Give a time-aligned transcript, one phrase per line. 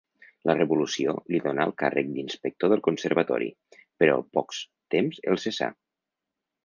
[0.49, 3.51] La Revolució li donà el càrrec d'inspector del Conservatori,
[4.03, 4.63] però al pocs
[4.97, 5.69] temps el cessà.